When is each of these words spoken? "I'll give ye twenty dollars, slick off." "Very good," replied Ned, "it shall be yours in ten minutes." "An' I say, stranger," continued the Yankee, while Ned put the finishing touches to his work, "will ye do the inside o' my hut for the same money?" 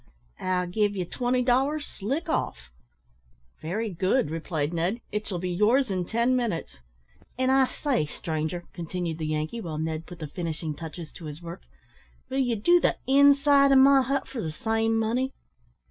"I'll 0.39 0.65
give 0.65 0.95
ye 0.95 1.05
twenty 1.05 1.43
dollars, 1.43 1.85
slick 1.85 2.27
off." 2.27 2.71
"Very 3.61 3.91
good," 3.91 4.31
replied 4.31 4.73
Ned, 4.73 4.99
"it 5.11 5.27
shall 5.27 5.37
be 5.37 5.51
yours 5.51 5.91
in 5.91 6.05
ten 6.05 6.35
minutes." 6.35 6.79
"An' 7.37 7.51
I 7.51 7.67
say, 7.67 8.07
stranger," 8.07 8.63
continued 8.73 9.19
the 9.19 9.27
Yankee, 9.27 9.61
while 9.61 9.77
Ned 9.77 10.07
put 10.07 10.17
the 10.17 10.25
finishing 10.25 10.73
touches 10.75 11.11
to 11.11 11.25
his 11.25 11.43
work, 11.43 11.61
"will 12.31 12.39
ye 12.39 12.55
do 12.55 12.79
the 12.79 12.97
inside 13.05 13.71
o' 13.71 13.75
my 13.75 14.01
hut 14.01 14.27
for 14.27 14.41
the 14.41 14.51
same 14.51 14.97
money?" 14.97 15.33